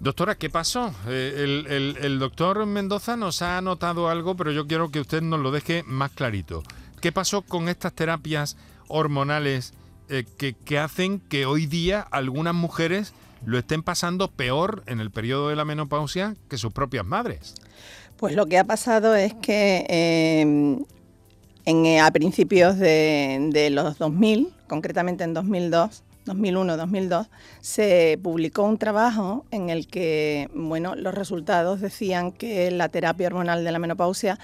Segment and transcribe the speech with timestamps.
[0.00, 0.92] Doctora, ¿qué pasó?
[1.06, 5.50] Eh, el, doctor Mendoza nos ha anotado algo, pero yo quiero que usted nos lo
[5.50, 6.62] deje más clarito.
[7.00, 8.56] ¿Qué pasó con estas terapias
[8.88, 9.74] hormonales
[10.08, 13.12] eh, que, hacen que hoy día algunas mujeres
[13.44, 17.54] lo estén pasando peor en el periodo de la menopausia que sus propias madres?
[18.16, 20.84] Pues lo que ha pasado es que em,
[21.64, 27.28] en, a principios de, de los 2000, concretamente en 2002, 2001-2002,
[27.60, 33.64] se publicó un trabajo en el que, bueno, los resultados decían que la terapia hormonal
[33.64, 34.38] de la menopausia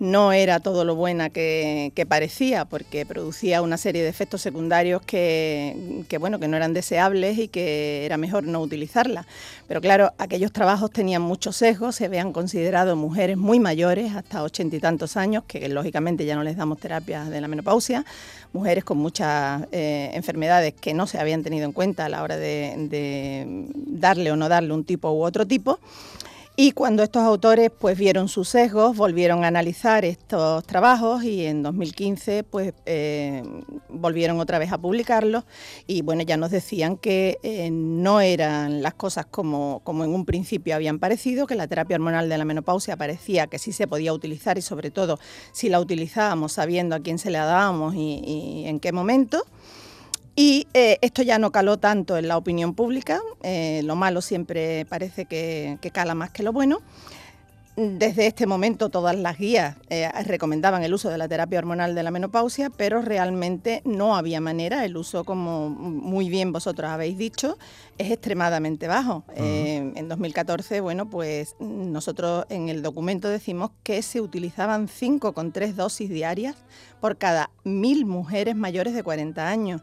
[0.00, 6.06] no era todo lo buena que, parecía, porque producía una serie de efectos secundarios que,
[6.18, 9.26] bueno, que no eran deseables y que era mejor no utilizarla.
[9.68, 14.74] Pero claro, aquellos trabajos tenían muchos sesgos, se habían considerado mujeres muy mayores, hasta ochenta
[14.74, 18.06] y tantos años, que lógicamente ya no les damos terapias de la menopausia,
[18.54, 22.36] mujeres con muchas eh, enfermedades que no se habían tenido en cuenta a la hora
[22.36, 25.78] de darle o no darle un tipo u otro tipo.
[26.62, 31.62] Y cuando estos autores pues vieron sus sesgos, volvieron a analizar estos trabajos y en
[31.62, 33.42] 2015 pues eh,
[33.88, 35.44] volvieron otra vez a publicarlos
[35.86, 40.26] y bueno ya nos decían que eh, no eran las cosas como, como en un
[40.26, 44.12] principio habían parecido, que la terapia hormonal de la menopausia parecía que sí se podía
[44.12, 45.18] utilizar y sobre todo
[45.52, 49.46] si la utilizábamos sabiendo a quién se la dábamos y en qué momento.
[50.36, 54.86] Y eh, esto ya no caló tanto en la opinión pública, eh, lo malo siempre
[54.86, 56.80] parece que, cala más que lo bueno.
[57.82, 62.02] Desde este momento todas las guías eh, recomendaban el uso de la terapia hormonal de
[62.02, 64.84] la menopausia, pero realmente no había manera.
[64.84, 67.56] El uso, como muy bien vosotros habéis dicho,
[67.96, 69.24] es extremadamente bajo.
[69.34, 76.56] en 2014, bueno, pues nosotros en el documento decimos que se utilizaban 5,3 dosis diarias
[77.00, 79.80] por cada mil mujeres mayores de 40 años.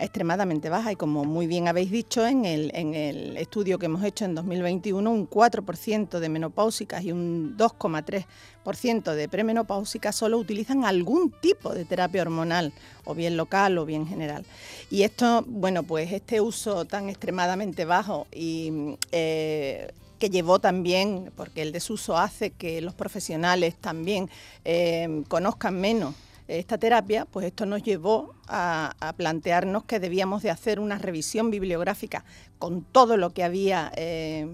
[0.00, 4.02] Extremadamente baja y como muy bien habéis dicho en el, en el estudio que hemos
[4.02, 11.30] hecho en 2021, un 4% de menopáusicas y un 2,3% de premenopáusicas solo utilizan algún
[11.30, 12.72] tipo de terapia hormonal,
[13.04, 14.44] o bien local o bien general.
[14.90, 18.96] Y esto, bueno, pues este uso tan extremadamente bajo y...
[19.12, 24.28] Eh, que llevó también, porque el desuso hace que los profesionales también
[24.64, 26.14] eh, conozcan menos
[26.48, 32.24] esta terapia, pues esto nos llevó a, plantearnos que debíamos de hacer una revisión bibliográfica
[32.58, 34.48] con todo lo que había eh,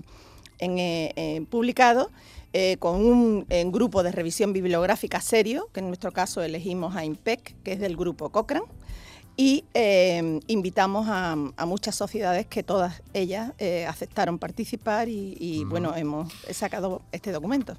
[1.50, 2.10] publicado,
[2.54, 7.54] eh, con un grupo de revisión bibliográfica serio, que en nuestro caso elegimos a IMPEC,
[7.62, 8.66] que es del grupo Cochrane,
[9.36, 9.64] y
[10.46, 13.52] invitamos a, muchas sociedades que todas ellas
[13.88, 17.76] aceptaron participar y, bueno, hemos sacado este documento.